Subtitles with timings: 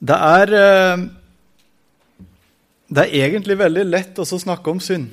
[0.00, 1.02] Det er, eh,
[2.88, 5.12] det er egentlig veldig lett å snakke om synd.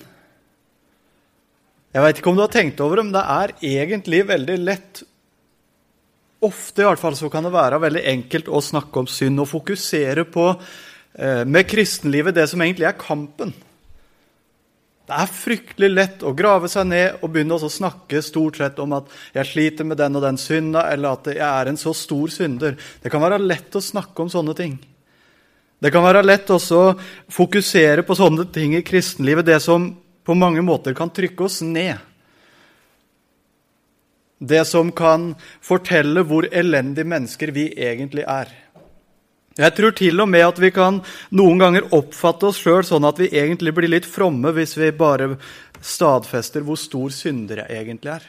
[1.92, 5.04] Jeg veit ikke om du har tenkt over det, men det er egentlig veldig lett
[6.46, 9.48] Ofte i hvert fall så kan det være veldig enkelt å snakke om synd og
[9.50, 13.56] fokusere på eh, med kristenlivet det som egentlig er kampen.
[15.08, 18.92] Det er fryktelig lett å grave seg ned og begynne å snakke stort sett om
[18.98, 22.34] at jeg sliter med den og den synda, eller at jeg er en så stor
[22.34, 22.76] synder.
[23.00, 24.76] Det kan være lett å snakke om sånne ting.
[25.80, 26.92] Det kan være lett også å
[27.32, 29.88] fokusere på sånne ting i kristenlivet, det som
[30.28, 31.96] på mange måter kan trykke oss ned.
[34.38, 35.32] Det som kan
[35.64, 38.52] fortelle hvor elendige mennesker vi egentlig er.
[39.58, 41.00] Jeg tror til og med at vi kan
[41.34, 45.32] noen ganger oppfatte oss sjøl sånn at vi egentlig blir litt fromme hvis vi bare
[45.82, 48.28] stadfester hvor stor synder jeg egentlig er.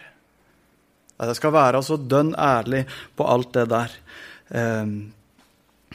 [1.19, 2.85] At jeg skal være altså dønn ærlig
[3.19, 3.95] på alt det der.
[4.57, 4.99] Ehm,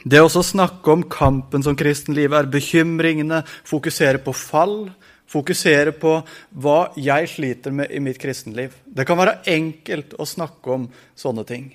[0.04, 4.92] det å snakke om kampen som kristenlivet er, bekymringene, fokusere på fall,
[5.30, 6.18] fokusere på
[6.60, 8.76] hva jeg sliter med i mitt kristenliv.
[8.84, 11.72] Det kan være enkelt å snakke om sånne ting.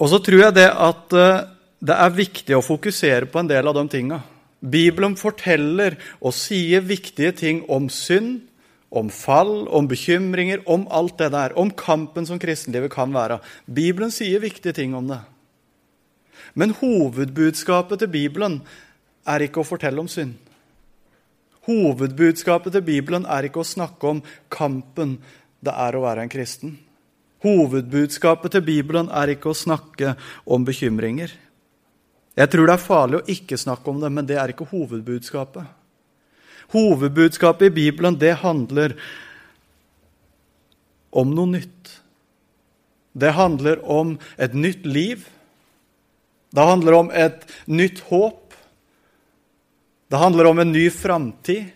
[0.00, 1.46] Og så tror jeg det at eh,
[1.80, 4.20] det er viktig å fokusere på en del av de tinga.
[4.60, 8.42] Bibelen forteller og sier viktige ting om synd,
[8.90, 11.54] om fall, om bekymringer, om alt det der.
[11.56, 13.38] Om kampen som kristenlivet kan være.
[13.64, 15.20] Bibelen sier viktige ting om det.
[16.58, 18.60] Men hovedbudskapet til Bibelen
[19.28, 20.34] er ikke å fortelle om synd.
[21.68, 25.18] Hovedbudskapet til Bibelen er ikke å snakke om kampen
[25.60, 26.74] det er å være en kristen.
[27.44, 31.32] Hovedbudskapet til Bibelen er ikke å snakke om bekymringer.
[32.36, 35.64] Jeg tror det er farlig å ikke snakke om det, men det er ikke hovedbudskapet.
[36.70, 38.94] Hovedbudskapet i Bibelen det handler
[41.10, 41.96] om noe nytt.
[43.12, 45.24] Det handler om et nytt liv.
[46.54, 48.54] Det handler om et nytt håp.
[50.10, 51.70] Det handler om en ny framtid.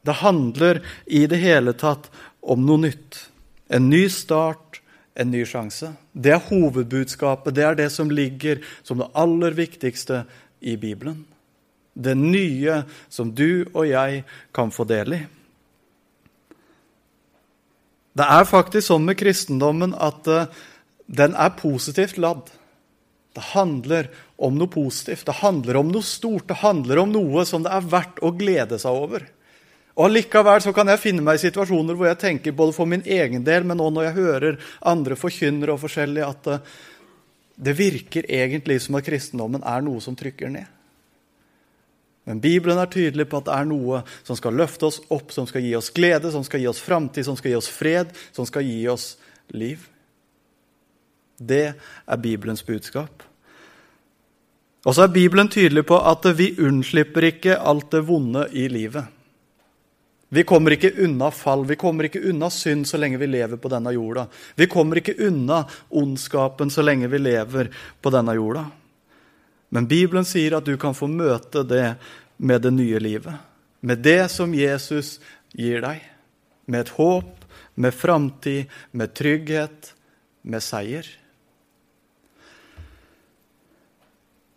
[0.00, 2.08] Det handler i det hele tatt
[2.40, 3.29] om noe nytt.
[3.70, 4.80] En ny start,
[5.14, 5.92] en ny sjanse.
[6.12, 7.54] Det er hovedbudskapet.
[7.54, 10.24] Det er det som ligger som det aller viktigste
[10.60, 11.22] i Bibelen.
[11.94, 12.82] Det nye
[13.12, 15.22] som du og jeg kan få del i.
[18.18, 20.48] Det er faktisk sånn med kristendommen at uh,
[21.06, 22.50] den er positivt ladd.
[23.36, 24.08] Det handler
[24.42, 27.86] om noe positivt, det handler om noe stort, det handler om noe som det er
[27.92, 29.26] verdt å glede seg over.
[30.00, 33.02] Og Allikevel så kan jeg finne meg i situasjoner hvor jeg tenker både for min
[33.04, 34.56] egen del, men òg når jeg hører
[34.88, 36.70] andre forkynnere og forskjellig, at eh,
[37.60, 40.64] det virker egentlig som at kristendommen er noe som trykker ned.
[42.24, 45.44] Men Bibelen er tydelig på at det er noe som skal løfte oss opp, som
[45.50, 48.48] skal gi oss glede, som skal gi oss framtid, som skal gi oss fred, som
[48.48, 49.10] skal gi oss
[49.52, 49.84] liv.
[51.36, 53.26] Det er Bibelens budskap.
[54.88, 59.19] Og så er Bibelen tydelig på at vi unnslipper ikke alt det vonde i livet.
[60.32, 63.70] Vi kommer ikke unna fall, vi kommer ikke unna synd så lenge vi lever på
[63.72, 64.28] denne jorda.
[64.54, 68.68] Vi kommer ikke unna ondskapen så lenge vi lever på denne jorda.
[69.74, 71.96] Men Bibelen sier at du kan få møte det
[72.38, 73.42] med det nye livet.
[73.82, 75.16] Med det som Jesus
[75.50, 75.98] gir deg.
[76.70, 77.34] Med et håp,
[77.74, 79.92] med framtid, med trygghet,
[80.42, 81.10] med seier.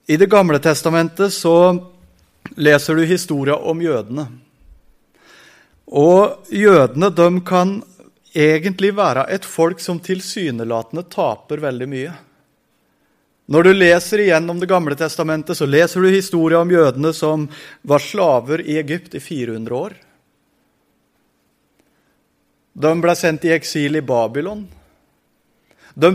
[0.05, 1.81] I Det gamle testamentet så
[2.61, 4.27] leser du historia om jødene.
[5.87, 7.81] Og jødene de kan
[8.33, 12.13] egentlig være et folk som tilsynelatende taper veldig mye.
[13.45, 17.49] Når du leser igjennom Det gamle testamentet, så leser du historia om jødene som
[17.81, 19.93] var slaver i Egypt i 400 år.
[22.73, 24.63] De ble sendt i eksil i Babylon.
[25.93, 26.09] De,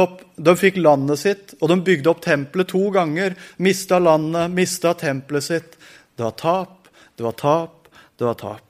[0.00, 3.36] opp, de fikk landet sitt, og de bygde opp tempelet to ganger.
[3.62, 5.78] Mista landet, mista tempelet sitt.
[6.16, 8.69] Det var tap, det var tap, det var tap.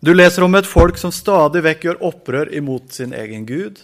[0.00, 3.76] Du leser om et folk som stadig vekk gjør opprør imot sin egen gud.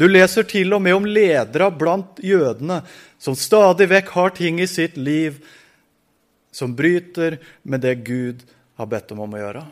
[0.00, 2.80] Du leser til og med om ledere blant jødene
[3.20, 5.36] som stadig vekk har ting i sitt liv
[6.50, 8.40] som bryter med det Gud
[8.80, 9.66] har bedt dem om å gjøre.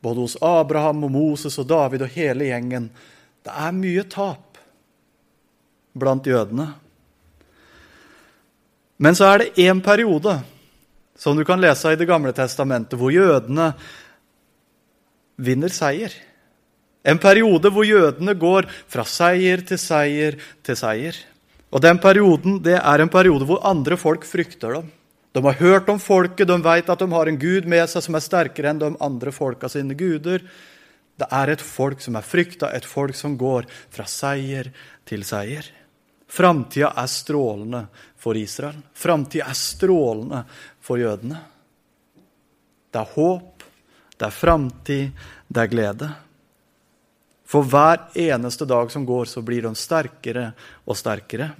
[0.00, 2.88] Både hos Abraham og Moses og David og hele gjengen.
[3.44, 4.56] Det er mye tap
[5.92, 6.70] blant jødene.
[8.96, 10.38] Men så er det én periode
[11.20, 13.74] som du kan lese i Det gamle testamentet, hvor jødene
[15.36, 16.12] vinner seier.
[17.06, 21.16] En periode hvor jødene går fra seier til seier til seier.
[21.70, 24.90] Og Den perioden det er en periode hvor andre folk frykter dem.
[25.36, 28.16] De har hørt om folket, de vet at de har en gud med seg som
[28.16, 30.40] er sterkere enn de andre folka sine guder.
[31.16, 34.70] Det er et folk som er frykta, et folk som går fra seier
[35.04, 35.68] til seier.
[36.26, 37.82] Framtida er strålende
[38.18, 38.80] for Israel.
[38.96, 40.42] Framtida er strålende
[40.80, 41.38] for jødene.
[42.90, 43.55] Det er håp,
[44.16, 46.08] det er framtid, det er glede.
[47.46, 50.50] For hver eneste dag som går, så blir de sterkere
[50.84, 51.52] og sterkere.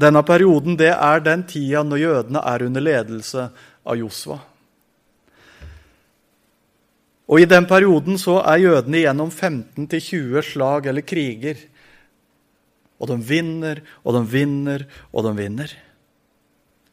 [0.00, 3.50] Denne perioden det er den tida når jødene er under ledelse
[3.84, 4.38] av Josva.
[7.30, 11.60] Og I den perioden så er jødene igjennom 15-20 slag eller kriger.
[12.98, 15.76] Og de vinner og de vinner og de vinner.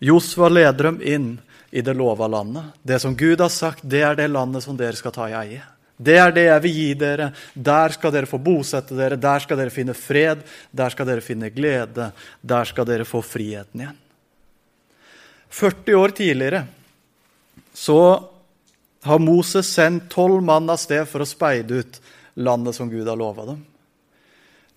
[0.03, 1.29] Josva leder dem inn
[1.71, 2.63] i det lova landet.
[2.81, 5.63] Det som Gud har sagt, det er det landet som dere skal ta i eie.
[5.97, 7.31] Det er det jeg vil gi dere.
[7.53, 9.17] Der skal dere få bosette dere.
[9.17, 10.43] Der skal dere finne fred.
[10.69, 12.11] Der skal dere finne glede.
[12.41, 14.03] Der skal dere få friheten igjen.
[15.49, 16.65] 40 år tidligere
[17.73, 18.29] så
[19.07, 21.99] har Moses sendt tolv mann av sted for å speide ut
[22.35, 23.61] landet som Gud har lova dem.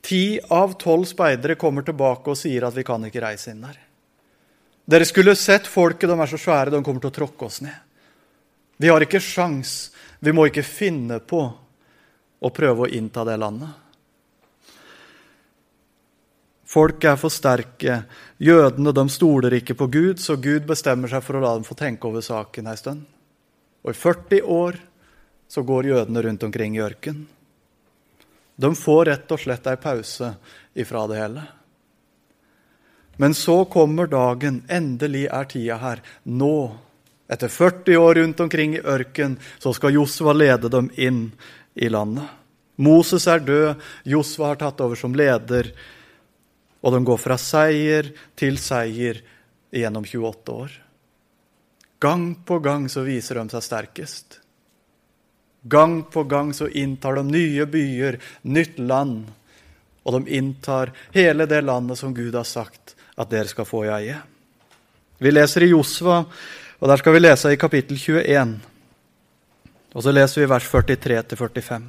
[0.00, 3.76] Ti av tolv speidere kommer tilbake og sier at vi kan ikke reise inn der.
[4.84, 7.76] Dere skulle sett folket, de er så svære, de kommer til å tråkke oss ned.
[8.80, 9.90] Vi har ikke sjans.
[10.20, 11.40] Vi må ikke finne på
[12.40, 13.70] å prøve å innta det landet.
[16.70, 18.04] Folk er for sterke.
[18.38, 21.74] Jødene de stoler ikke på Gud, så Gud bestemmer seg for å la dem få
[21.76, 23.02] tenke over saken en stund.
[23.82, 24.78] Og i 40 år
[25.50, 27.24] så går jødene rundt omkring i ørken.
[28.60, 30.34] De får rett og slett ei pause
[30.78, 31.46] ifra det hele.
[33.20, 34.62] Men så kommer dagen.
[34.68, 35.98] Endelig er tida her.
[36.24, 36.72] Nå,
[37.28, 41.18] etter 40 år rundt omkring i ørken, så skal Josva lede dem inn
[41.76, 42.24] i landet.
[42.80, 45.68] Moses er død, Josva har tatt over som leder,
[46.80, 48.08] og de går fra seier
[48.40, 49.20] til seier
[49.68, 50.78] gjennom 28 år.
[52.00, 54.38] Gang på gang så viser de seg sterkest.
[55.68, 58.16] Gang på gang så inntar de nye byer,
[58.48, 59.28] nytt land.
[60.08, 63.92] Og de inntar hele det landet som Gud har sagt at dere skal få i
[63.92, 64.16] eie.
[65.20, 66.22] Vi leser i Josva,
[66.80, 68.54] og der skal vi lese i kapittel 21.
[69.92, 71.88] Og så leser vi vers 43 til 45.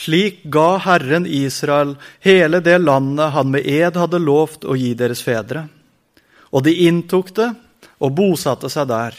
[0.00, 1.92] Slik ga Herren Israel
[2.24, 5.66] hele det landet han med ed hadde lovt å gi deres fedre.
[6.50, 7.50] Og de inntok det
[8.00, 9.18] og bosatte seg der.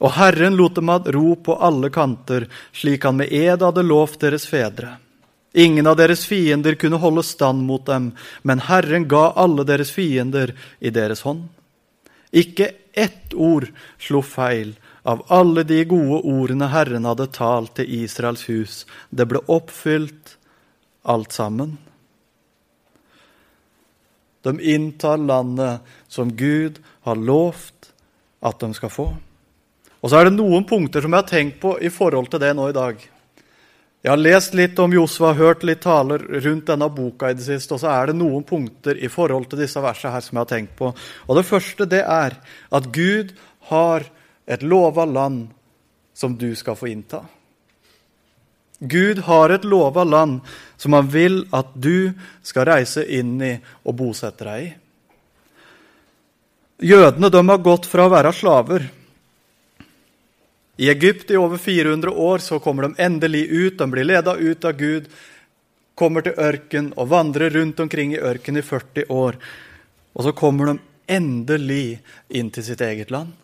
[0.00, 4.22] Og Herren lot dem ha ro på alle kanter, slik han med ed hadde lovt
[4.24, 4.96] deres fedre.
[5.52, 8.12] Ingen av deres fiender kunne holde stand mot dem,
[8.42, 11.48] men Herren ga alle deres fiender i deres hånd.
[12.30, 13.66] Ikke ett ord
[13.98, 18.84] slo feil av alle de gode ordene Herren hadde talt til Israels hus.
[19.10, 20.36] Det ble oppfylt,
[21.02, 21.78] alt sammen.
[24.46, 27.90] De inntar landet som Gud har lovt
[28.40, 29.08] at de skal få.
[30.00, 32.54] Og så er det noen punkter som jeg har tenkt på i forhold til det
[32.56, 33.00] nå i dag.
[34.00, 37.76] Jeg har lest litt om Josva, hørt litt taler rundt denne boka i det siste,
[37.76, 40.52] og så er det noen punkter i forhold til disse versene her som jeg har
[40.54, 40.92] tenkt på.
[41.28, 42.38] Og Det første det er
[42.72, 43.34] at Gud
[43.68, 44.08] har
[44.48, 45.50] et lova land
[46.16, 47.26] som du skal få innta.
[48.80, 50.40] Gud har et lova land
[50.80, 53.52] som han vil at du skal reise inn i
[53.84, 54.70] og bosette deg i.
[56.88, 58.86] Jødene de har gått fra å være slaver.
[60.80, 63.78] I Egypt i over 400 år så kommer de endelig ut.
[63.78, 65.10] De blir leda ut av Gud,
[65.94, 69.36] kommer til ørken og vandrer rundt omkring i ørken i 40 år.
[70.16, 70.78] Og så kommer de
[71.12, 71.98] endelig
[72.32, 73.34] inn til sitt eget land.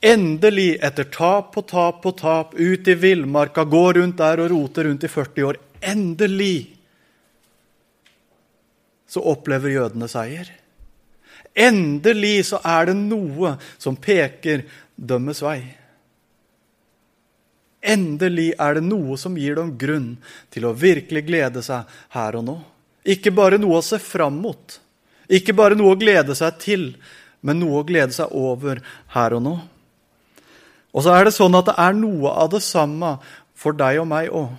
[0.00, 4.86] Endelig, etter tap på tap på tap, ut i villmarka, gå rundt der og rote
[4.86, 6.74] rundt i 40 år Endelig
[9.08, 10.48] så opplever jødene seier.
[11.54, 14.64] Endelig så er det noe som peker
[14.96, 15.60] dømmes vei.
[17.82, 20.10] Endelig er det noe som gir dem grunn
[20.50, 22.58] til å virkelig glede seg her og nå.
[23.08, 24.78] Ikke bare noe å se fram mot,
[25.30, 26.86] ikke bare noe å glede seg til,
[27.40, 28.82] men noe å glede seg over
[29.14, 29.56] her og nå.
[30.92, 33.18] Og så er det sånn at det er noe av det samme
[33.58, 34.56] for deg og meg òg.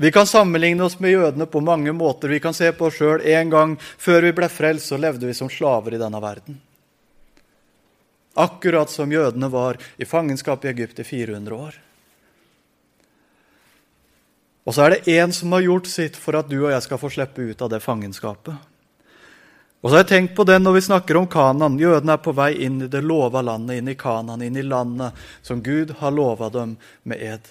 [0.00, 2.32] Vi kan sammenligne oss med jødene på mange måter.
[2.32, 5.36] Vi kan se på oss sjøl en gang før vi ble frelst, så levde vi
[5.36, 6.56] som slaver i denne verden.
[8.34, 11.78] Akkurat som jødene var i fangenskap i Egypt i 400 år.
[14.68, 17.00] Og så er det én som har gjort sitt for at du og jeg skal
[17.00, 18.54] få slippe ut av det fangenskapet.
[19.80, 21.78] Og så har jeg tenkt på det når vi snakker om Kanan.
[21.80, 25.16] Jødene er på vei inn i det lova landet, inn i Kanan, inn i landet
[25.42, 27.48] som Gud har lova dem med ed.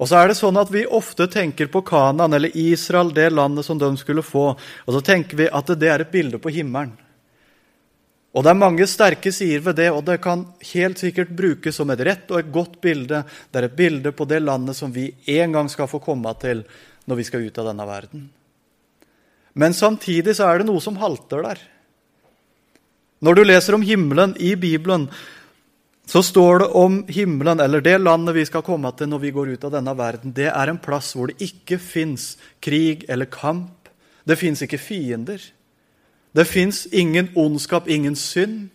[0.00, 3.68] Og så er det sånn at Vi ofte tenker på Kanan eller Israel, det landet
[3.68, 4.54] som de skulle få.
[4.56, 6.96] Og så tenker vi at det er et bilde på himmelen.
[8.34, 11.90] Og det er mange sterke sider ved det, og det kan helt sikkert brukes som
[11.94, 13.22] et rett og et godt bilde.
[13.50, 16.64] Det er et bilde på det landet som vi en gang skal få komme til
[17.06, 18.26] når vi skal ut av denne verden.
[19.54, 21.62] Men samtidig så er det noe som halter der.
[23.22, 25.06] Når du leser om himmelen i Bibelen,
[26.10, 29.54] så står det om himmelen, eller det landet vi skal komme til når vi går
[29.54, 33.88] ut av denne verden, det er en plass hvor det ikke fins krig eller kamp.
[34.26, 35.40] Det fins ikke fiender.
[36.34, 38.68] Det fins ingen ondskap, ingen synd.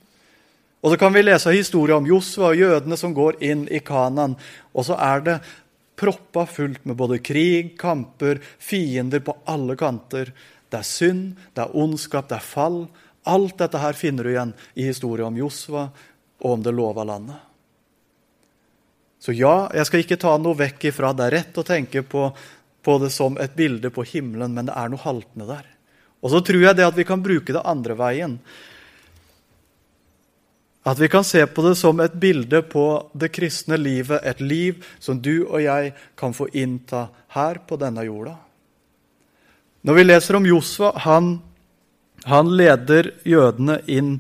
[0.80, 4.38] Og så kan vi lese historier om Josua og jødene som går inn i Kanan.
[4.72, 5.36] Og så er det
[6.00, 10.32] proppa fullt med både krig, kamper, fiender på alle kanter.
[10.72, 12.86] Det er synd, det er ondskap, det er fall.
[13.28, 15.90] Alt dette her finner du igjen i historien om Josua
[16.40, 17.42] og om det lova landet.
[19.20, 21.12] Så ja, jeg skal ikke ta noe vekk ifra.
[21.12, 22.30] Det er rett å tenke på,
[22.88, 25.68] på det som et bilde på himmelen, men det er noe haltende der.
[26.20, 28.36] Og så tror jeg det at vi kan bruke det andre veien.
[30.84, 34.86] At vi kan se på det som et bilde på det kristne livet, et liv
[35.00, 38.36] som du og jeg kan få innta her på denne jorda.
[39.82, 41.38] Når vi leser om Josva, han,
[42.28, 44.18] han leder jødene inn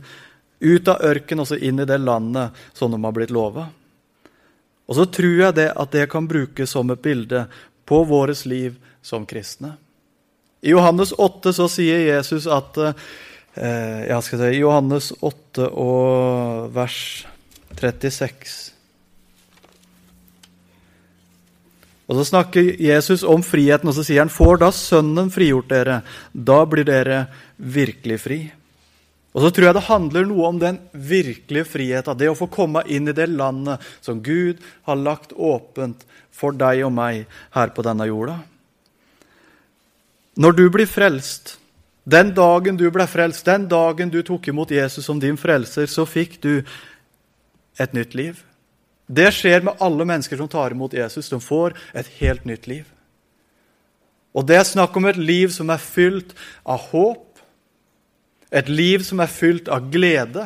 [0.59, 3.65] ut av ørken og så inn i det landet som de har blitt lova.
[4.89, 7.45] Og så tror jeg det at det kan brukes som et bilde
[7.85, 9.75] på vårt liv som kristne.
[10.61, 16.99] I Johannes 8 så sier Jesus at eh, jeg skal si, Johannes 8 og vers
[17.79, 18.73] 36
[22.09, 25.99] Og Så snakker Jesus om friheten, og så sier han, får da Sønnen frigjort dere,
[26.33, 27.27] da blir dere
[27.61, 28.39] virkelig fri.
[29.29, 32.81] Og så tror jeg det handler noe om den virkelige friheten, det å få komme
[32.89, 34.57] inn i det landet som Gud
[34.89, 36.01] har lagt åpent
[36.33, 38.39] for deg og meg her på denne jorda.
[40.39, 41.57] Når du blir frelst,
[42.07, 46.05] den dagen du ble frelst, den dagen du tok imot Jesus som din frelser, så
[46.07, 46.53] fikk du
[47.79, 48.39] et nytt liv.
[49.09, 51.27] Det skjer med alle mennesker som tar imot Jesus.
[51.31, 52.87] De får et helt nytt liv.
[54.31, 57.25] Og det er snakk om et liv som er fylt av håp,
[58.49, 60.45] et liv som er fylt av glede,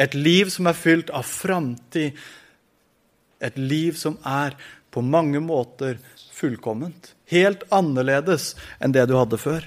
[0.00, 2.16] et liv som er fylt av framtid,
[3.40, 4.56] et liv som er
[4.90, 6.00] på mange måter
[6.40, 7.12] fullkomment.
[7.30, 9.66] Helt annerledes enn det du hadde før.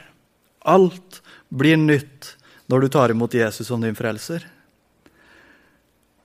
[0.66, 1.22] Alt
[1.54, 2.34] blir nytt
[2.72, 4.46] når du tar imot Jesus som din frelser.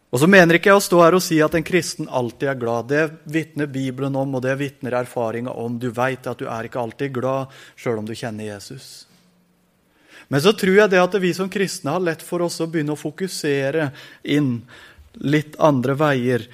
[0.09, 2.61] Og så mener ikke jeg å stå her og si at en kristen alltid er
[2.61, 2.89] glad.
[2.89, 5.77] Det vitner Bibelen om, og det vitner erfaringa om.
[5.77, 9.05] Du veit at du er ikke alltid glad sjøl om du kjenner Jesus.
[10.33, 12.97] Men så tror jeg det at vi som kristne har lett for oss å begynne
[12.97, 13.91] å fokusere
[14.29, 14.63] inn
[15.25, 16.47] litt andre veier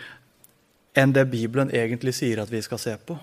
[0.94, 3.18] enn det Bibelen egentlig sier at vi skal se på.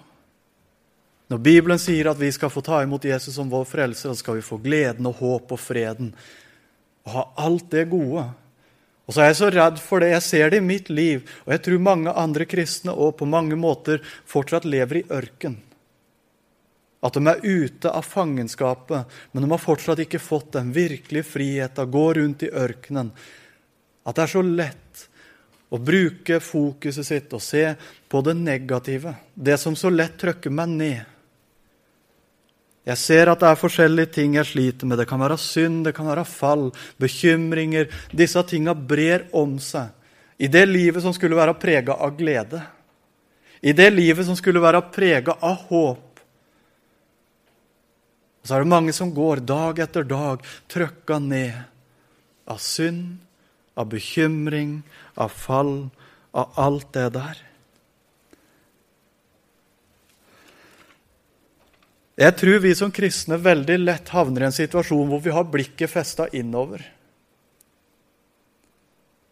[1.32, 4.42] Når Bibelen sier at vi skal få ta imot Jesus som vår frelser, så skal
[4.42, 6.12] vi få gleden og håp og freden
[7.06, 8.26] og ha alt det gode.
[9.08, 10.12] Og så er jeg så redd for det.
[10.12, 13.58] Jeg ser det i mitt liv, og jeg tror mange andre kristne òg på mange
[13.60, 15.56] måter fortsatt lever i ørken.
[17.02, 21.90] At de er ute av fangenskapet, men de har fortsatt ikke fått den virkelige friheten,
[21.96, 23.10] gå rundt i ørkenen.
[24.06, 25.08] At det er så lett
[25.72, 27.64] å bruke fokuset sitt og se
[28.12, 31.18] på det negative, det som så lett trykker meg ned.
[32.88, 34.98] Jeg ser at det er forskjellige ting jeg sliter med.
[34.98, 36.70] Det kan være synd, det kan være fall,
[37.02, 37.92] bekymringer.
[38.10, 39.92] Disse tinga brer om seg
[40.42, 42.64] i det livet som skulle være prega av glede.
[43.62, 46.08] I det livet som skulle være prega av håp.
[48.42, 51.60] Og så er det mange som går dag etter dag trøkka ned
[52.50, 53.20] av synd,
[53.78, 54.80] av bekymring,
[55.14, 55.92] av fall,
[56.34, 57.38] av alt det der.
[62.22, 65.90] Jeg tror vi som kristne veldig lett havner i en situasjon hvor vi har blikket
[65.90, 66.84] festa innover.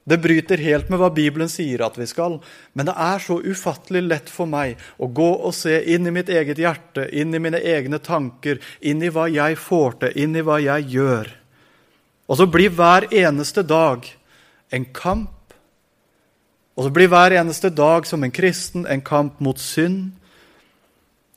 [0.10, 2.40] Det bryter helt med hva Bibelen sier at vi skal,
[2.74, 6.32] men det er så ufattelig lett for meg å gå og se inn i mitt
[6.34, 10.46] eget hjerte, inn i mine egne tanker, inn i hva jeg får til, inn i
[10.48, 11.30] hva jeg gjør.
[12.26, 14.08] Og så blir hver eneste dag
[14.74, 15.54] en kamp.
[16.74, 20.16] Og så blir hver eneste dag som en kristen en kamp mot synd,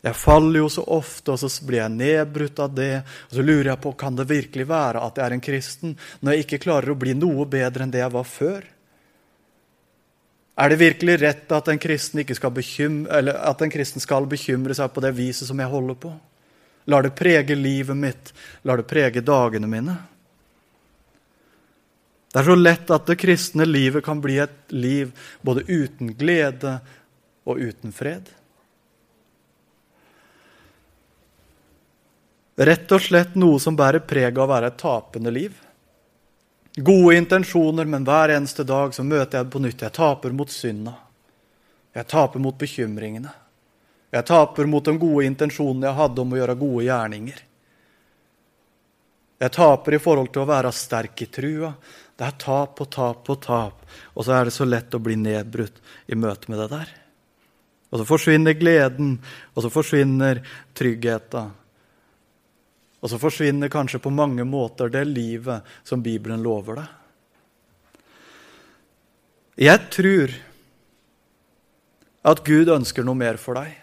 [0.03, 3.05] jeg faller jo så ofte, og så blir jeg nedbrutt av det.
[3.29, 6.35] Og så lurer jeg på kan det virkelig være at jeg er en kristen når
[6.35, 8.67] jeg ikke klarer å bli noe bedre enn det jeg var før.
[10.59, 14.91] Er det virkelig rett at en kristen, skal bekymre, at en kristen skal bekymre seg
[14.93, 16.13] på det viset som jeg holder på?
[16.91, 18.35] Lar det prege livet mitt?
[18.67, 19.97] Lar det prege dagene mine?
[22.33, 25.15] Det er så lett at det kristne livet kan bli et liv
[25.47, 26.81] både uten glede
[27.47, 28.27] og uten fred.
[32.63, 35.55] Rett og slett noe som bærer preg av å være et tapende liv.
[36.77, 39.83] Gode intensjoner, men hver eneste dag så møter jeg det på nytt.
[39.83, 40.95] Jeg taper mot synda.
[41.93, 43.33] Jeg taper mot bekymringene.
[44.13, 47.43] Jeg taper mot de gode intensjonene jeg hadde om å gjøre gode gjerninger.
[49.43, 51.73] Jeg taper i forhold til å være sterk i trua.
[52.15, 53.81] Det er tap og tap og tap.
[54.15, 56.93] Og så er det så lett å bli nedbrutt i møte med det der.
[57.91, 59.17] Og så forsvinner gleden,
[59.53, 60.41] og så forsvinner
[60.79, 61.51] tryggheten.
[63.03, 66.91] Og så forsvinner kanskje på mange måter det livet som Bibelen lover deg.
[69.63, 70.33] Jeg tror
[72.33, 73.75] at Gud ønsker noe mer for deg.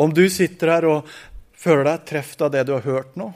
[0.00, 1.10] Om du sitter her og
[1.60, 3.32] føler deg truffet av det du har hørt nå,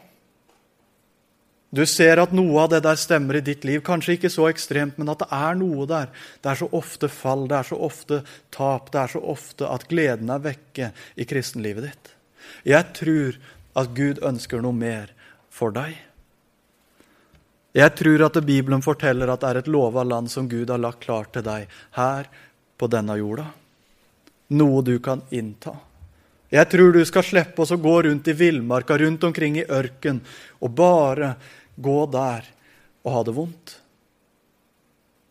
[1.75, 3.81] du ser at noe av det der stemmer i ditt liv.
[3.83, 6.13] Kanskje ikke så ekstremt, men at det er noe der.
[6.39, 8.21] Det er så ofte fall, det er så ofte
[8.55, 12.14] tap, det er så ofte at gleden er vekke i kristenlivet ditt.
[12.65, 13.39] Jeg tror
[13.75, 15.13] at Gud ønsker noe mer
[15.53, 15.97] for deg.
[17.75, 21.03] Jeg tror at Bibelen forteller at det er et lova land som Gud har lagt
[21.03, 21.67] klart til deg
[21.99, 22.31] her
[22.79, 23.49] på denne jorda.
[24.55, 25.75] Noe du kan innta.
[26.55, 30.21] Jeg tror du skal slippe oss å gå rundt i villmarka, rundt omkring i ørken,
[30.63, 31.35] og bare
[31.75, 32.47] gå der
[33.03, 33.75] og ha det vondt.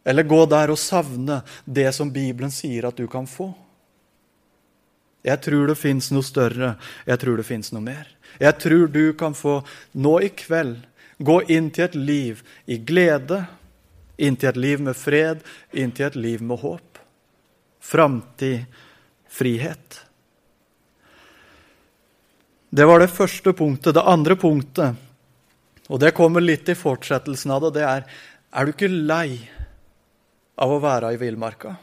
[0.04, 3.54] Eller gå der og savne det som Bibelen sier at du kan få.
[5.24, 6.74] Jeg tror det fins noe større.
[7.08, 8.08] Jeg tror det fins noe mer.
[8.42, 9.62] Jeg tror du kan få,
[9.94, 10.82] nå i kveld,
[11.24, 13.44] gå inn til et liv i glede,
[14.18, 17.00] inn til et liv med fred, inn til et liv med håp.
[17.84, 18.66] Framtid,
[19.30, 20.02] frihet.
[22.74, 23.94] Det var det første punktet.
[23.94, 25.10] Det andre punktet
[25.92, 27.80] og det kommer litt i fortsettelsen av det.
[27.80, 28.06] Det er
[28.54, 29.50] Er du ikke lei
[30.62, 31.74] av å være i villmarka?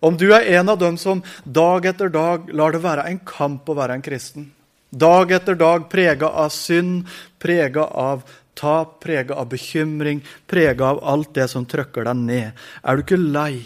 [0.00, 3.68] Om du er en av dem som dag etter dag lar det være en kamp
[3.68, 4.46] å være en kristen,
[4.90, 7.04] dag etter dag prega av synd,
[7.38, 8.24] prega av
[8.56, 13.20] tap, prega av bekymring, prega av alt det som trykker deg ned, er du ikke
[13.20, 13.60] lei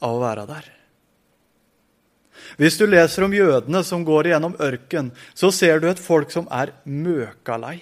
[0.00, 0.72] av å være der?
[2.56, 6.46] Hvis du leser om jødene som går gjennom ørken, så ser du et folk som
[6.52, 7.80] er møkalei.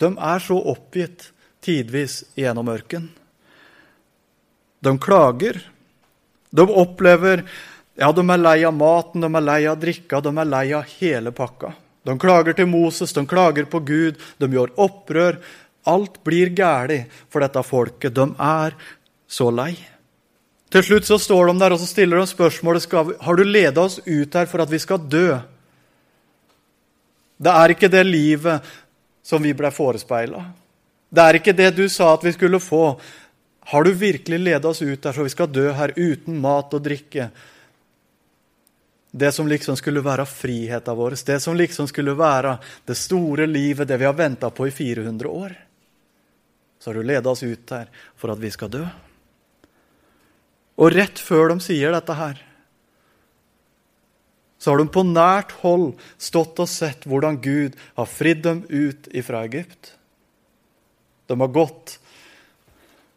[0.00, 1.28] De er så oppgitt
[1.64, 3.10] tidvis gjennom ørken.
[4.80, 5.60] De klager.
[6.50, 7.44] De opplever
[8.00, 10.88] ja, de er lei av maten, de er lei av drikka, de er lei av
[11.00, 11.74] hele pakka.
[12.08, 15.36] De klager til Moses, de klager på Gud, de gjør opprør.
[15.90, 18.14] Alt blir galt for dette folket.
[18.16, 18.76] De er
[19.28, 19.74] så lei.
[20.70, 23.84] Til slutt så står de der og så stiller de spørsmålet skal, har du leda
[23.84, 25.34] oss ut her for at vi skal dø.
[27.40, 28.72] Det er ikke det livet
[29.26, 30.44] som vi ble forespeila.
[31.10, 32.84] Det er ikke det du sa at vi skulle få.
[33.70, 36.84] Har du virkelig leda oss ut der så vi skal dø her uten mat og
[36.84, 37.30] drikke?
[39.10, 43.88] Det som liksom skulle være friheten vår, det som liksom skulle være det store livet,
[43.88, 45.56] det vi har venta på i 400 år.
[46.78, 48.84] Så har du leda oss ut her for at vi skal dø.
[50.80, 52.38] Og rett før de sier dette her,
[54.60, 59.08] så har de på nært hold stått og sett hvordan Gud har fridd dem ut
[59.16, 59.96] ifra Egypt.
[61.30, 61.98] De har gått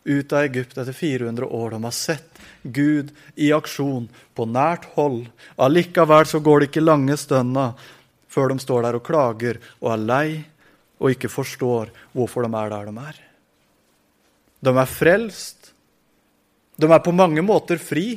[0.04, 1.72] ut av Egypt etter 400 år.
[1.72, 5.28] De har sett Gud i aksjon på nært hold.
[5.58, 7.72] Allikevel så går det ikke lange stønna
[8.30, 10.28] før de står der og klager og er lei
[11.02, 13.18] og ikke forstår hvorfor de er der de er.
[14.64, 15.74] De er frelst,
[16.80, 18.16] de er på mange måter fri,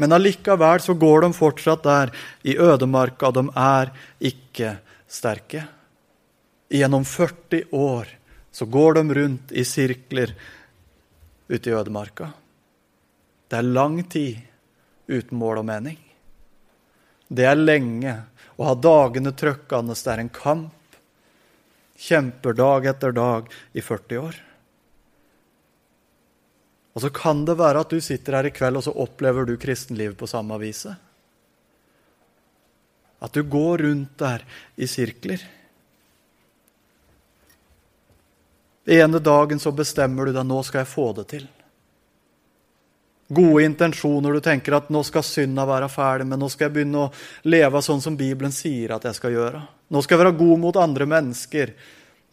[0.00, 2.14] men allikevel så går de fortsatt der
[2.46, 3.28] i ødemarka.
[3.34, 3.92] De er
[4.30, 4.78] ikke
[5.10, 5.66] sterke.
[6.70, 8.08] Gjennom 40 år
[8.52, 10.34] så går de rundt i sirkler
[11.48, 12.32] ute i ødemarka.
[13.50, 14.38] Det er lang tid
[15.10, 15.98] uten mål og mening.
[17.30, 18.14] Det er lenge
[18.58, 19.94] å ha dagene trøkkende.
[19.94, 20.76] Det er en kamp.
[22.00, 24.38] Kjemper dag etter dag i 40 år.
[26.94, 29.54] Og så kan det være at du sitter her i kveld, og så opplever du
[29.60, 30.96] kristenlivet på samme viset.
[33.20, 34.42] At du går rundt der
[34.80, 35.42] i sirkler.
[38.86, 41.48] Ene dagen så bestemmer du deg nå skal jeg få det til.
[43.30, 44.34] Gode intensjoner.
[44.34, 47.12] Du tenker at nå skal synda være ferdig, men nå skal jeg begynne å
[47.46, 49.60] leve sånn som Bibelen sier at jeg skal gjøre.
[49.90, 51.70] Nå skal jeg være god mot andre mennesker.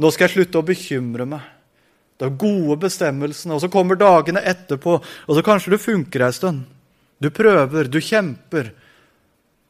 [0.01, 1.45] Nå skal jeg slutte å bekymre meg.
[2.17, 3.53] Det er gode bestemmelsene.
[3.53, 6.65] Og så kommer dagene etterpå, og så kanskje det funker ei stund.
[7.21, 8.73] Du prøver, du kjemper.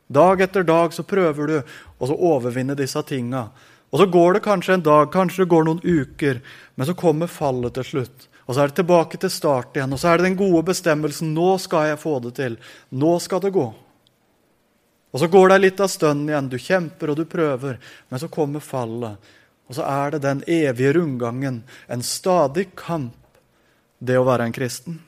[0.08, 3.50] Dag etter dag så prøver du å overvinne disse tinga.
[3.92, 6.42] Og så går det kanskje en dag, kanskje det går noen uker,
[6.76, 8.28] men så kommer fallet til slutt.
[8.48, 11.34] Og så er det tilbake til start igjen, og så er det den gode bestemmelsen.
[11.36, 12.56] Nå skal jeg få det til.
[12.96, 13.66] Nå skal det gå.
[15.12, 16.48] Og så går det litt av stund igjen.
[16.52, 19.34] Du kjemper og du prøver, men så kommer fallet.
[19.68, 23.16] Og så er det den evige rundgangen, en stadig kamp,
[24.00, 25.02] det å være en kristen.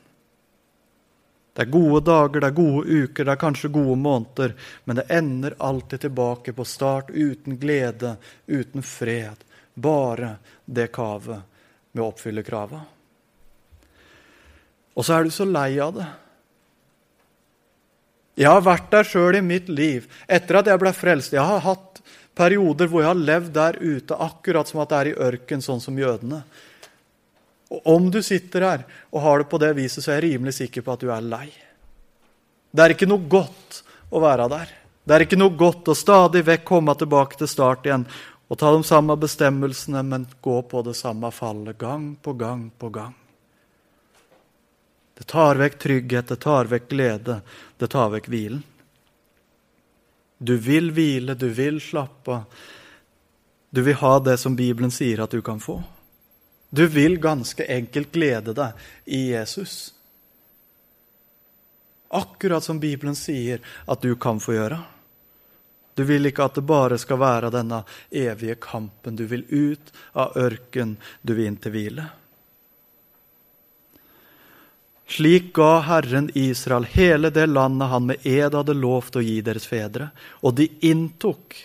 [1.60, 4.54] Det er gode dager, det er gode uker, det er kanskje gode måneder,
[4.88, 8.14] men det ender alltid tilbake på start uten glede,
[8.48, 9.42] uten fred.
[9.76, 10.30] Bare
[10.64, 11.42] det kavet
[11.92, 12.80] med å oppfylle krava.
[14.96, 16.08] Og så er du så lei av det.
[18.40, 21.36] Jeg har vært der sjøl i mitt liv etter at jeg ble frelst.
[21.36, 22.00] Jeg har hatt
[22.40, 25.84] perioder hvor jeg har levd der ute akkurat som at det er i ørken, sånn
[25.84, 26.40] som jødene.
[27.70, 30.56] Og Om du sitter her og har det på det viset, så er jeg rimelig
[30.58, 31.46] sikker på at du er lei.
[32.70, 34.74] Det er ikke noe godt å være der.
[35.06, 38.04] Det er ikke noe godt å stadig vekk komme tilbake til start igjen
[38.50, 42.90] og ta de samme bestemmelsene, men gå på det samme fallet gang på gang på
[42.90, 43.14] gang.
[45.14, 47.40] Det tar vekk trygghet, det tar vekk glede,
[47.78, 48.62] det tar vekk hvilen.
[50.40, 52.60] Du vil hvile, du vil slappe av.
[53.70, 55.76] Du vil ha det som Bibelen sier at du kan få.
[56.70, 59.94] Du vil ganske enkelt glede deg i Jesus.
[62.08, 64.78] Akkurat som Bibelen sier at du kan få gjøre.
[65.94, 69.18] Du vil ikke at det bare skal være denne evige kampen.
[69.18, 72.06] Du vil ut av ørken, du vil inn til hvile.
[75.10, 79.66] Slik ga Herren Israel hele det landet han med ed hadde lovt å gi deres
[79.66, 80.12] fedre.
[80.46, 81.56] Og de inntok,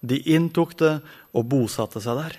[0.00, 0.94] de inntok det
[1.34, 2.38] og bosatte seg der.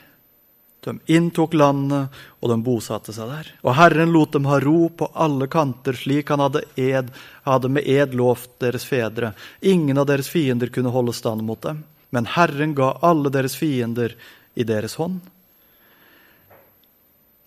[0.81, 2.09] De inntok landet,
[2.41, 3.49] og de bosatte seg der.
[3.61, 7.11] Og Herren lot dem ha ro på alle kanter, slik han hadde, ed,
[7.45, 9.35] hadde med ed lovt deres fedre.
[9.61, 11.83] Ingen av deres fiender kunne holde stand mot dem.
[12.09, 14.17] Men Herren ga alle deres fiender
[14.57, 15.21] i deres hånd.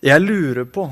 [0.04, 0.86] Jeg lurer på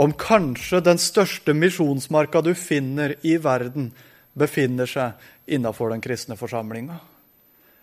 [0.00, 3.90] om kanskje den største misjonsmarka du finner i verden,
[4.32, 6.96] befinner seg innafor den kristne forsamlinga.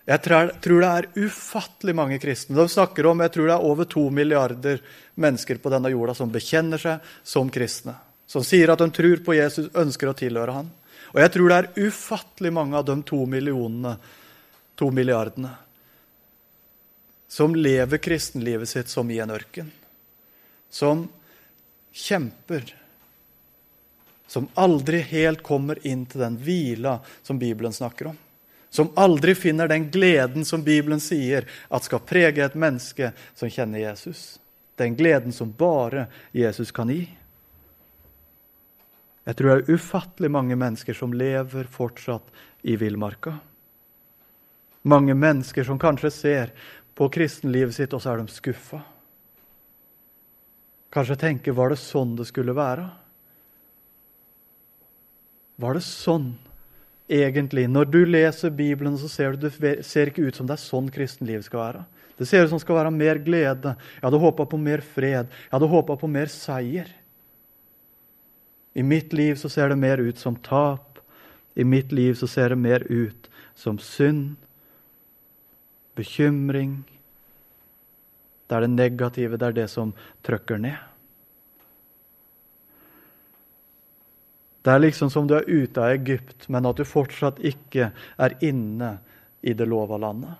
[0.08, 2.56] Jeg tror, det er ufattelig mange kristne.
[2.56, 4.80] De snakker om jeg tror det er over to milliarder
[5.20, 7.92] mennesker på denne jorda som bekjenner seg som kristne.
[8.28, 10.70] Som sier at de tror på Jesus, ønsker å tilhøre han.
[11.12, 13.94] Og jeg tror det er ufattelig mange av de to millionene,
[14.80, 15.52] to milliardene,
[17.28, 19.68] som lever kristenlivet sitt som i en ørken.
[20.72, 21.04] Som
[21.92, 22.64] kjemper
[24.28, 28.16] som aldri helt kommer inn til den hvila som Bibelen snakker om.
[28.70, 33.80] Som aldri finner den gleden som Bibelen sier at skal prege et menneske som kjenner
[33.80, 34.38] Jesus.
[34.76, 37.06] Den gleden som bare Jesus kan gi.
[39.28, 42.30] Jeg tror det er ufattelig mange mennesker som lever fortsatt
[42.64, 43.34] i villmarka.
[44.88, 46.54] Mange mennesker som kanskje ser
[46.96, 48.80] på kristenlivet sitt, og så er de skuffa.
[50.94, 52.86] Kanskje tenker var det sånn det skulle være?
[55.60, 56.30] Var det sånn
[57.08, 57.66] egentlig?
[57.70, 60.90] Når du leser Bibelen, så ser du det ser ikke ut som det er sånn
[60.92, 61.84] kristenlivet skal være.
[62.18, 63.74] Det ser ut som det skal være mer glede.
[63.98, 65.30] Jeg hadde håpa på mer fred.
[65.30, 66.90] Jeg hadde håpa på mer seier.
[68.74, 71.00] I mitt liv så ser det mer ut som tap.
[71.58, 74.36] I mitt liv så ser det mer ut som synd,
[75.98, 76.84] bekymring,
[78.48, 79.90] det er det negative, det er det som
[80.24, 80.87] trykker ned.
[84.68, 87.86] Det er liksom som du er ute av Egypt, men at du fortsatt ikke
[88.20, 88.98] er inne
[89.40, 90.34] i det lova landet.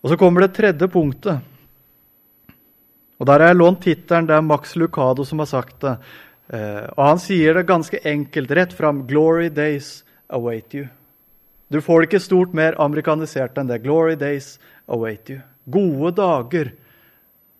[0.00, 1.42] Og Så kommer det tredje punktet.
[3.18, 4.26] Og Der har jeg lånt tittelen.
[4.26, 5.98] Det er Max Lucado som har sagt det.
[6.48, 9.06] Eh, og Han sier det ganske enkelt, rett fram.
[9.06, 10.88] 'Glory days await you'.
[11.68, 13.82] Du får det ikke stort mer amerikanisert enn det.
[13.82, 15.42] 'Glory days await you'.
[15.68, 16.72] Gode dager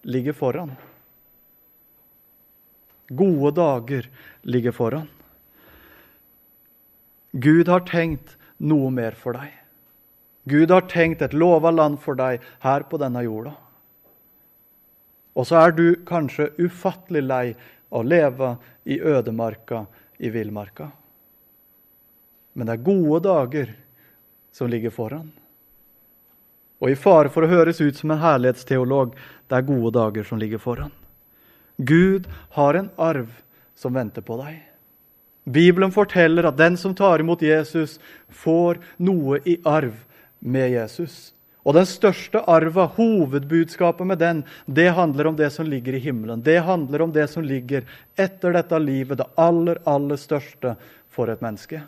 [0.05, 0.77] ligger foran.
[3.09, 4.09] Gode dager
[4.43, 5.09] ligger foran.
[7.33, 9.53] Gud har tenkt noe mer for deg.
[10.49, 13.55] Gud har tenkt et lova land for deg her på denne jorda.
[15.39, 19.85] Og så er du kanskje ufattelig lei av å leve i ødemarka,
[20.19, 20.91] i villmarka.
[22.53, 23.75] Men det er gode dager
[24.53, 25.31] som ligger foran.
[26.83, 29.15] Og i fare for å høres ut som en herlighetsteolog,
[29.49, 30.93] det er gode dager som ligger foran.
[31.79, 33.31] Gud har en arv
[33.79, 34.59] som venter på deg.
[35.49, 37.97] Bibelen forteller at den som tar imot Jesus,
[38.29, 39.95] får noe i arv
[40.39, 41.33] med Jesus.
[41.65, 46.43] Og den største arva, hovedbudskapet med den, det handler om det som ligger i himmelen.
[46.43, 47.87] Det handler om det som ligger
[48.17, 50.77] etter dette livet, det aller, aller største
[51.13, 51.83] for et menneske.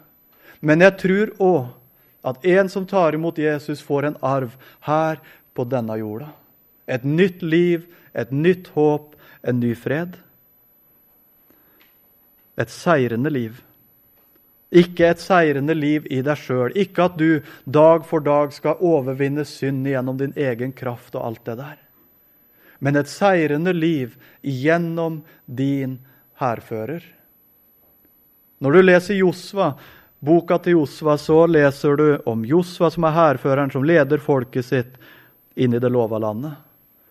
[0.61, 1.61] Men jeg tror òg
[2.29, 4.53] at en som tar imot Jesus, får en arv
[4.85, 5.21] her
[5.57, 6.29] på denne jorda.
[6.85, 10.17] Et nytt liv, et nytt håp, en ny fred.
[12.61, 13.61] Et seirende liv.
[14.71, 16.75] Ikke et seirende liv i deg sjøl.
[16.79, 21.45] Ikke at du dag for dag skal overvinne synd gjennom din egen kraft og alt
[21.49, 21.79] det der.
[22.81, 25.99] Men et seirende liv gjennom din
[26.41, 27.03] hærfører.
[28.61, 29.73] Når du leser Josva,
[30.21, 34.99] boka til Josva, så leser du om Josva som er hærføreren som leder folket sitt
[35.57, 36.57] inn i det lova landet.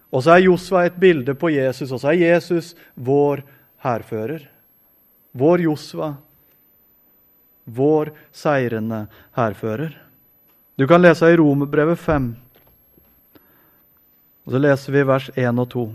[0.10, 3.44] Og så er Josva et bilde på Jesus, og så er Jesus vår
[3.84, 4.48] hærfører.
[5.38, 6.16] Vår Josva
[7.70, 9.06] vår seirende
[9.38, 9.94] hærfører.
[10.78, 12.30] Du kan lese i Romerbrevet 5.
[14.46, 15.86] Og Så leser vi vers 1 og 2.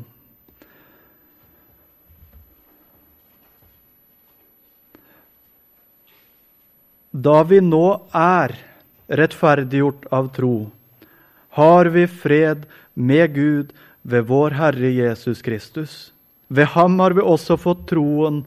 [7.24, 8.56] Da vi nå er
[9.08, 10.70] rettferdiggjort av tro,
[11.54, 16.12] har vi fred med Gud ved vår Herre Jesus Kristus.
[16.48, 18.44] Ved ham har vi også fått troen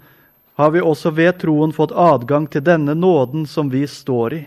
[0.58, 4.39] har vi også ved troen fått adgang til denne nåden som vi står i,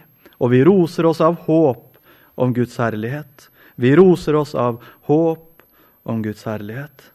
[0.42, 2.00] og vi roser oss av håp
[2.34, 3.46] om Guds herlighet.
[3.78, 5.62] Vi roser oss av håp
[6.02, 7.06] om Guds herlighet.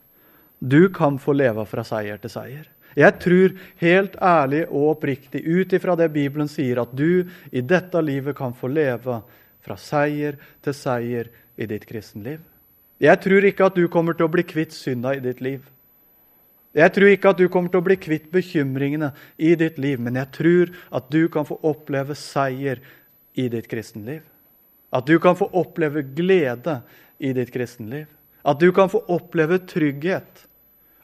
[0.60, 2.64] Du kan få leve fra seier til seier.
[2.96, 8.00] Jeg tror helt ærlig og oppriktig ut ifra det Bibelen sier, at du i dette
[8.00, 9.20] livet kan få leve
[9.60, 12.40] fra seier til seier i ditt kristenliv.
[13.02, 15.66] Jeg tror ikke at du kommer til å bli kvitt synda i ditt liv.
[16.76, 20.18] Jeg tror ikke at du kommer til å bli kvitt bekymringene i ditt liv, men
[20.20, 22.82] jeg tror at du kan få oppleve seier
[23.36, 24.24] i ditt kristenliv.
[24.96, 26.82] At du kan få oppleve glede
[27.20, 28.08] i ditt kristenliv.
[28.46, 30.46] At du kan få oppleve trygghet.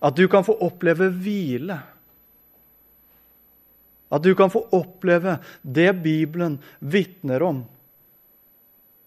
[0.04, 1.80] At du kan få oppleve hvile.
[4.12, 7.64] At du kan få oppleve det Bibelen vitner om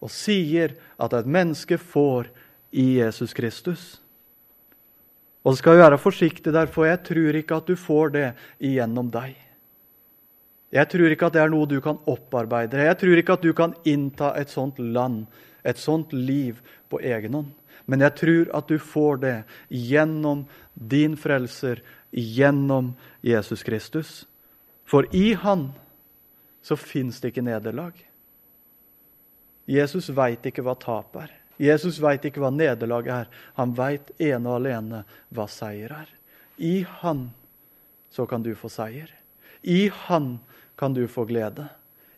[0.05, 2.27] og sier at et menneske får
[2.75, 3.83] i Jesus Kristus.
[5.45, 9.11] Og så skal være forsiktige der, for jeg tror ikke at du får det igjennom
[9.13, 9.37] deg.
[10.75, 12.81] Jeg tror ikke at det er noe du kan opparbeide.
[12.83, 15.27] Jeg tror ikke at du kan innta et sånt land,
[15.63, 16.59] et sånt liv,
[16.91, 17.53] på egen hånd.
[17.87, 19.37] Men jeg tror at du får det
[19.69, 24.25] gjennom din frelser, gjennom Jesus Kristus.
[24.85, 25.73] For i Han
[26.65, 27.95] så fins det ikke nederlag.
[29.69, 31.33] Jesus veit ikke hva tap er.
[31.61, 33.31] Jesus veit ikke hva nederlag er.
[33.59, 36.09] Han veit ene og alene hva seier er.
[36.59, 37.29] I Han
[38.11, 39.11] så kan du få seier.
[39.63, 40.39] I Han
[40.79, 41.69] kan du få glede.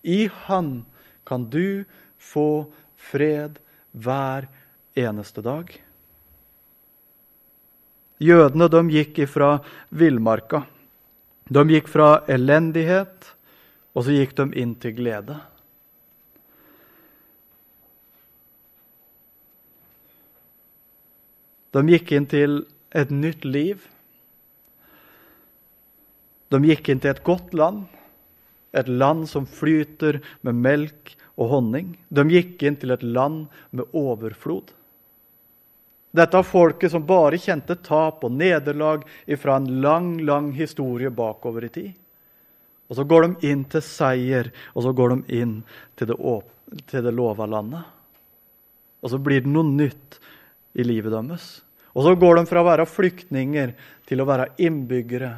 [0.03, 0.85] I Han
[1.25, 1.85] kan du
[2.19, 3.59] få fred
[3.93, 4.49] hver
[4.97, 5.69] eneste dag.
[8.19, 9.59] Jødene de gikk ifra
[9.93, 10.63] villmarka.
[11.53, 13.35] De gikk fra elendighet,
[13.93, 15.37] og så gikk de inn til glede.
[21.77, 22.63] De gikk inn til
[22.97, 23.83] et nytt liv.
[26.49, 27.83] De gikk inn til et godt land,
[28.73, 31.93] et land som flyter med melk og honning.
[32.09, 33.45] De gikk inn til et land
[33.77, 34.73] med overflod.
[36.17, 39.05] Dette folket som bare kjente tap og nederlag
[39.37, 41.93] fra en lang, lang historie bakover i tid.
[42.89, 45.59] Og så går de inn til seier, og så går de inn
[45.99, 46.17] til det,
[46.89, 47.85] til det lova landet.
[49.03, 50.21] Og så blir det noe nytt
[50.79, 51.66] i livet deres.
[51.97, 53.73] Og så går de fra å være flyktninger
[54.09, 55.33] til å være innbyggere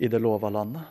[0.00, 0.84] i det lova landet.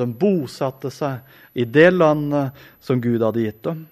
[0.00, 1.20] De bosatte seg
[1.52, 3.84] i det landet som Gud hadde gitt dem.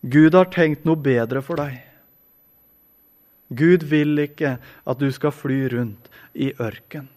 [0.00, 1.76] Gud har tenkt noe bedre for deg.
[3.52, 7.10] Gud vil ikke at du skal fly rundt i ørken.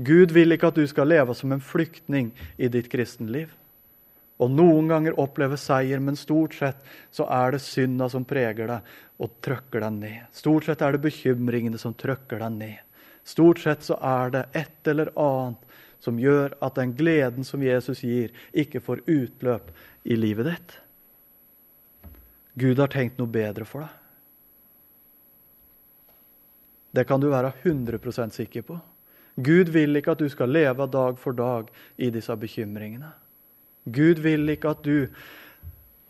[0.00, 3.50] Gud vil ikke at du skal leve som en flyktning i ditt kristenliv.
[4.40, 8.94] Og noen ganger oppleve seier, men stort sett så er det synda som preger deg
[9.20, 10.20] og trykker deg ned.
[10.32, 12.78] Stort sett er det bekymringene som trykker deg ned.
[13.26, 15.66] Stort sett så er det et eller annet
[16.00, 19.68] som gjør at den gleden som Jesus gir, ikke får utløp
[20.08, 20.76] i livet ditt.
[22.60, 23.96] Gud har tenkt noe bedre for deg.
[26.96, 28.78] Det kan du være 100% sikker på.
[29.36, 31.68] Gud vil ikke at du skal leve dag for dag
[32.00, 33.12] i disse bekymringene.
[33.84, 35.08] Gud vil ikke at du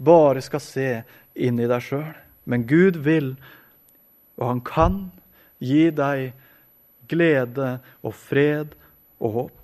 [0.01, 0.91] bare skal se
[1.35, 2.13] inn i deg sjøl,
[2.51, 3.35] men Gud vil,
[4.41, 5.01] og han kan,
[5.61, 6.33] gi deg
[7.11, 8.77] glede og fred
[9.21, 9.57] og håp.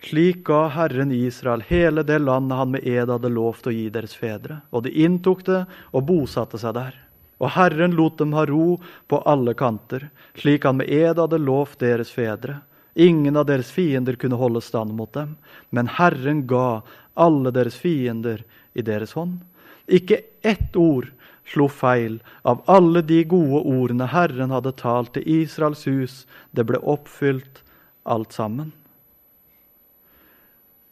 [0.00, 4.16] Slik ga Herren Israel hele det landet han med ed hadde lovt å gi deres
[4.16, 6.96] fedre, og de inntok det og bosatte seg der.
[7.40, 11.80] Og Herren lot dem ha ro på alle kanter, slik han med ed hadde lovt
[11.84, 12.60] deres fedre.
[12.94, 15.36] Ingen av deres fiender kunne holde stand mot dem,
[15.70, 16.82] men Herren ga
[17.14, 18.42] alle deres fiender
[18.74, 19.38] i deres hånd.
[19.86, 21.10] Ikke ett ord
[21.50, 26.24] slo feil av alle de gode ordene Herren hadde talt til Israels hus.
[26.50, 27.62] Det ble oppfylt
[28.02, 28.72] alt sammen.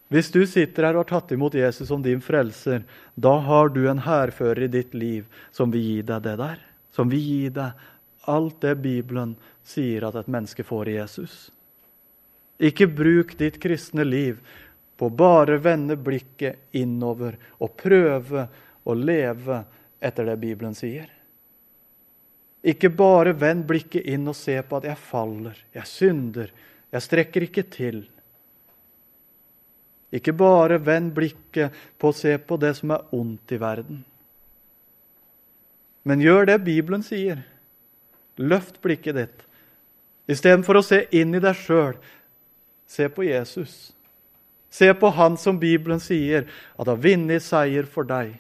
[0.09, 3.83] Hvis du sitter her og har tatt imot Jesus som din frelser, da har du
[3.91, 6.57] en hærfører i ditt liv som vil gi deg det der.
[6.97, 7.87] Som vil gi deg
[8.29, 9.37] alt det Bibelen
[9.69, 11.37] sier at et menneske får i Jesus.
[12.59, 14.41] Ikke bruk ditt kristne liv
[14.99, 18.49] på bare vende blikket innover og prøve
[18.83, 19.63] å leve
[20.03, 21.07] etter det Bibelen sier.
[22.67, 26.51] Ikke bare vend blikket inn og se på at jeg faller, jeg synder,
[26.91, 28.03] jeg strekker ikke til.
[30.11, 34.03] Ikke bare vend blikket på å se på det som er ondt i verden.
[36.09, 37.45] Men gjør det Bibelen sier.
[38.41, 39.43] Løft blikket ditt.
[40.29, 41.99] Istedenfor å se inn i deg sjøl,
[42.89, 43.93] se på Jesus.
[44.71, 48.35] Se på Han som Bibelen sier at har vunnet seier for deg.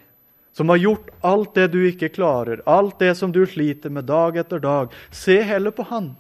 [0.52, 4.37] Som har gjort alt det du ikke klarer, alt det som du sliter med dag
[4.37, 4.94] etter dag.
[5.11, 6.16] Se heller på Han.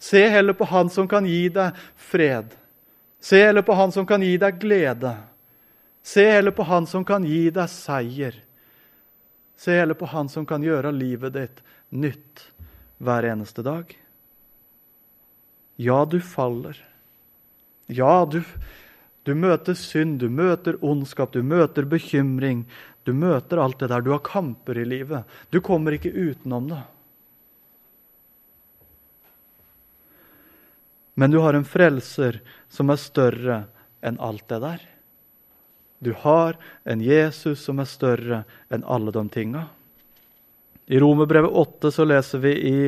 [0.00, 2.56] Se heller på Han som kan gi deg fred.
[3.20, 5.14] Se heller på Han som kan gi deg glede.
[6.02, 8.34] Se heller på Han som kan gi deg seier.
[9.60, 12.46] Se heller på Han som kan gjøre livet ditt nytt
[12.98, 13.99] hver eneste dag.
[15.80, 16.76] Ja, du faller.
[17.86, 18.42] Ja, du,
[19.24, 22.66] du møter synd, du møter ondskap, du møter bekymring.
[23.08, 24.04] Du møter alt det der.
[24.04, 25.24] Du har kamper i livet.
[25.48, 26.82] Du kommer ikke utenom det.
[31.16, 33.56] Men du har en frelser som er større
[34.04, 34.84] enn alt det der.
[36.00, 39.64] Du har en Jesus som er større enn alle de tinga.
[40.92, 42.78] I Romerbrevet 8 så leser vi i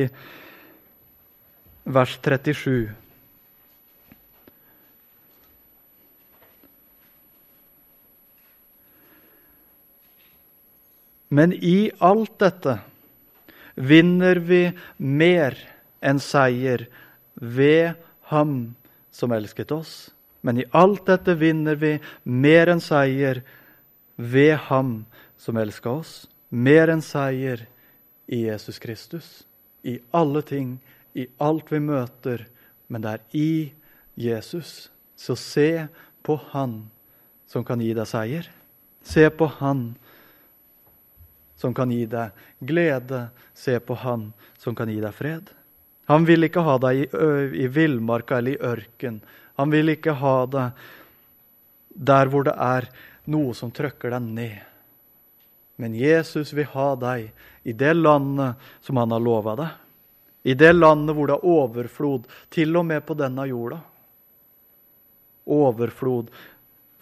[1.83, 2.89] vers 37.
[11.33, 12.77] Men i alt dette
[13.75, 14.67] vinner vi
[14.97, 15.57] mer
[16.03, 16.85] enn seier
[17.35, 17.95] ved
[18.29, 18.75] ham
[19.09, 20.11] som elsket oss.
[20.43, 21.93] Men i alt dette vinner vi
[22.23, 23.39] mer enn seier
[24.19, 25.05] ved Ham
[25.39, 26.25] som elska oss.
[26.49, 27.63] Mer enn seier
[28.27, 29.29] i Jesus Kristus.
[29.87, 30.75] I alle ting,
[31.13, 32.45] i alt vi møter.
[32.87, 33.53] Men det er i
[34.19, 34.89] Jesus.
[35.15, 35.87] Så se
[36.23, 36.89] på Han
[37.49, 38.49] som kan gi deg seier.
[39.03, 39.93] Se på Han
[41.59, 43.27] som kan gi deg glede.
[43.53, 45.51] Se på Han som kan gi deg fred.
[46.11, 47.07] Han vil ikke ha deg i,
[47.63, 49.21] i villmarka eller i ørken.
[49.55, 50.83] Han vil ikke ha deg
[51.93, 52.89] der hvor det er
[53.29, 54.59] noe som trykker deg ned.
[55.79, 57.29] Men Jesus vil ha deg
[57.63, 59.79] i det landet som han har lova deg.
[60.43, 63.79] I det landet hvor det er overflod, til og med på denne jorda.
[65.47, 66.31] Overflod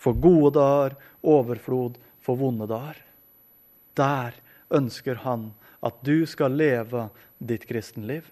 [0.02, 3.02] for gode dager, overflod for vonde dager.
[3.98, 4.38] Der
[4.72, 5.52] ønsker han
[5.82, 7.10] at du skal leve
[7.42, 8.30] ditt kristenliv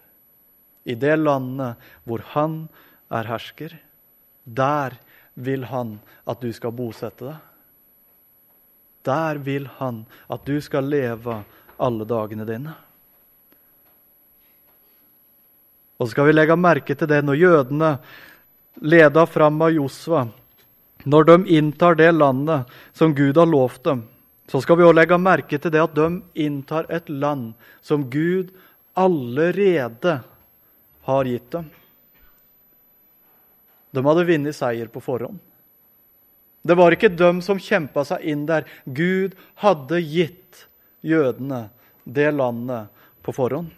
[0.89, 2.63] i det landet hvor han
[3.13, 3.73] er hersker.
[4.45, 4.95] Der
[5.33, 5.97] vil han
[6.29, 7.45] at du skal bosette deg.
[9.07, 11.41] Der vil han at du skal leve
[11.79, 12.75] alle dagene dine.
[15.99, 17.89] Og så skal vi legge merke til det når jødene
[18.79, 20.27] leda fram av Josva,
[21.03, 24.05] når de inntar det landet som Gud har lovt dem,
[24.49, 26.07] så skal vi også legge merke til det at de
[26.41, 27.51] inntar et land
[27.85, 28.53] som Gud
[28.97, 30.19] allerede
[31.05, 31.67] har gitt dem.
[33.91, 35.39] De hadde vunnet seier på forhånd.
[36.61, 38.67] Det var ikke dem som kjempa seg inn der.
[38.85, 40.65] Gud hadde gitt
[41.01, 41.69] jødene
[42.03, 42.91] det landet
[43.23, 43.71] på forhånd.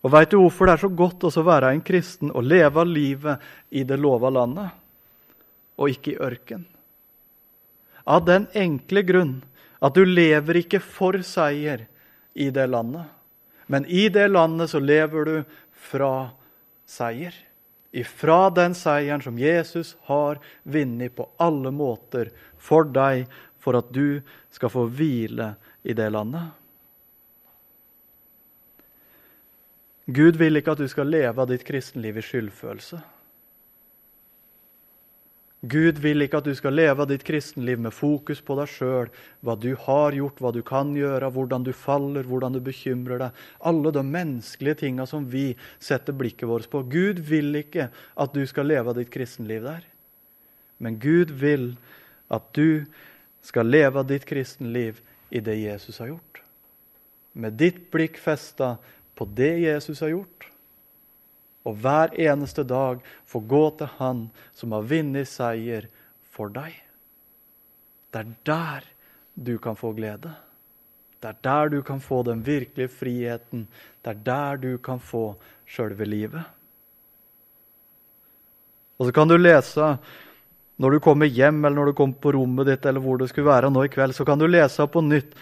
[0.00, 3.42] Og Veit du hvorfor det er så godt å være en kristen og leve livet
[3.70, 4.70] i det lova landet,
[5.76, 6.64] og ikke i ørken?
[8.08, 9.34] Av den enkle grunn
[9.80, 11.86] at du lever ikke for seier
[12.34, 13.08] i det landet.
[13.70, 15.36] Men i det landet så lever du
[15.72, 16.30] fra
[16.88, 17.34] seier.
[17.90, 23.26] Ifra den seieren som Jesus har vunnet på alle måter for deg,
[23.60, 26.50] for at du skal få hvile i det landet.
[30.10, 33.00] Gud vil ikke at du skal leve av ditt kristenliv i skyldfølelse.
[35.60, 39.10] Gud vil ikke at du skal leve ditt kristenliv med fokus på deg sjøl,
[39.44, 43.42] hva du har gjort, hva du kan gjøre, hvordan du faller, hvordan du bekymrer deg.
[43.68, 46.80] Alle de menneskelige tinga som vi setter blikket vårt på.
[46.88, 49.84] Gud vil ikke at du skal leve ditt kristenliv der.
[50.80, 51.74] Men Gud vil
[52.32, 52.86] at du
[53.44, 56.40] skal leve ditt kristenliv i det Jesus har gjort.
[57.36, 58.78] Med ditt blikk festa
[59.20, 60.46] på det Jesus har gjort
[61.68, 64.22] og hver eneste dag få gå til Han
[64.56, 65.90] som har vunnet seier
[66.32, 66.72] for deg.
[68.10, 68.86] Det er der
[69.36, 70.32] du kan få glede.
[71.20, 73.66] Det er der du kan få den virkelige friheten.
[74.00, 75.34] Det er der du kan få
[75.68, 76.48] sjølve livet.
[78.96, 79.98] Og så kan du lese
[80.80, 83.52] når du kommer hjem eller når du kommer på rommet ditt, eller hvor du skulle
[83.52, 85.36] være nå i kveld, så kan du lese på nytt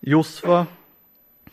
[0.00, 0.62] Josfa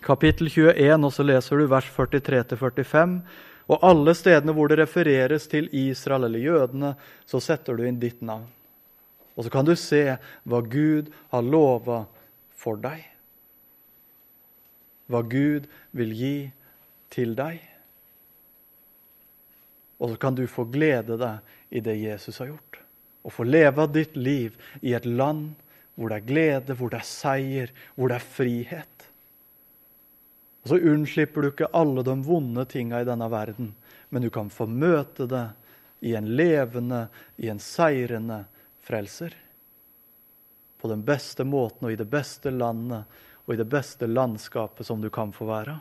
[0.06, 3.18] kapittel 21, og så leser du vers 43-45.
[3.66, 6.93] Og alle stedene hvor det refereres til Israel eller jødene,
[7.26, 8.45] så setter du inn ditt navn.
[9.36, 10.03] Og så kan du se
[10.45, 12.06] hva Gud har lova
[12.56, 13.01] for deg.
[15.12, 15.66] Hva Gud
[15.97, 16.38] vil gi
[17.14, 17.60] til deg.
[19.99, 22.80] Og så kan du få glede deg i det Jesus har gjort.
[23.26, 25.56] Og få leve ditt liv i et land
[25.95, 28.95] hvor det er glede, hvor det er seier, hvor det er frihet.
[30.66, 33.68] Og Så unnslipper du ikke alle de vonde tinga i denne verden,
[34.09, 35.45] men du kan få møte det
[36.01, 37.03] i en levende,
[37.38, 38.39] i en seirende
[38.82, 39.36] frelser.
[40.82, 43.05] På den beste måten og i det beste landet
[43.45, 45.78] og i det beste landskapet som du kan få være.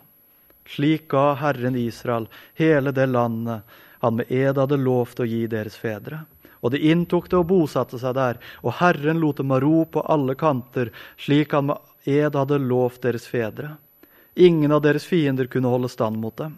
[0.69, 2.29] Slik ga Herren Israel
[2.61, 3.65] hele det landet
[4.05, 6.27] han med ed hadde lovt å gi deres fedre.
[6.61, 10.05] Og de inntok det og bosatte seg der, og Herren lot dem ha ro på
[10.13, 13.79] alle kanter, slik han med ed hadde lovt deres fedre.
[14.35, 16.57] Ingen av deres fiender kunne holde stand mot dem.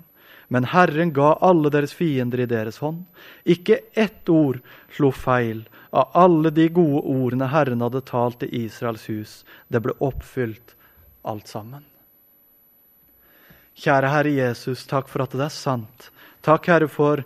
[0.48, 3.02] Men Herren ga alle deres fiender i deres hånd.
[3.44, 4.60] Ikke ett ord
[4.94, 9.36] slo feil av alle de gode ordene Herren hadde talt til Israels hus.
[9.68, 10.76] Det ble oppfylt,
[11.26, 11.82] alt sammen.
[13.76, 16.10] Kjære Herre Jesus, takk for at det er sant.
[16.46, 17.24] Takk, Herre, for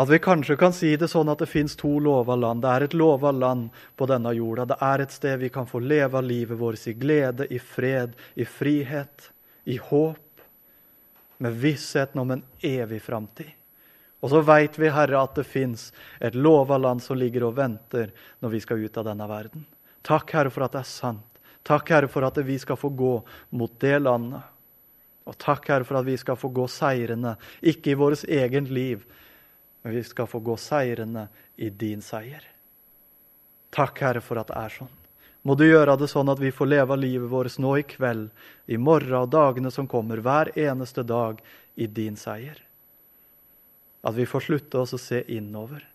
[0.00, 2.62] at vi kanskje kan si det sånn at det fins to lova land.
[2.62, 4.64] Det er et lova land på denne jorda.
[4.70, 8.46] Det er et sted vi kan få leve livet vårt i glede, i fred, i
[8.48, 9.30] frihet,
[9.64, 10.44] i håp.
[11.40, 13.50] Med vissheten om en evig framtid.
[14.20, 15.88] Og så veit vi, Herre, at det fins
[16.20, 18.12] et lova land som ligger og venter
[18.44, 19.64] når vi skal ut av denne verden.
[20.06, 21.40] Takk, Herre, for at det er sant.
[21.66, 23.14] Takk, Herre, for at vi skal få gå
[23.56, 24.44] mot det landet.
[25.28, 29.04] Og takk, Herre, for at vi skal få gå seirende, ikke i vårt eget liv,
[29.82, 32.44] men vi skal få gå seirende i din seier.
[33.70, 34.96] Takk, Herre, for at det er sånn.
[35.42, 38.28] Må du gjøre det sånn at vi får leve livet vårt nå i kveld,
[38.68, 41.40] i morgen og dagene som kommer, hver eneste dag
[41.80, 42.58] i din seier.
[44.04, 45.86] At vi får slutte oss å se innover.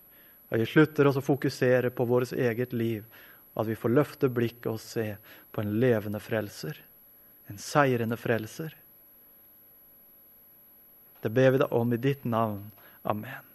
[0.50, 3.06] At vi slutter oss å fokusere på vårt eget liv.
[3.54, 5.16] At vi får løfte blikket og se
[5.54, 6.78] på en levende frelser.
[7.50, 8.74] En seirende frelser.
[11.22, 12.72] Det ber vi deg om i ditt navn.
[13.06, 13.55] Amen.